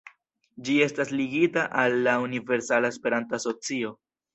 Ĝi 0.69 0.77
estas 0.85 1.11
ligita 1.19 1.67
al 1.85 2.01
la 2.09 2.19
Universala 2.27 2.95
Esperanto-Asocio. 2.97 3.99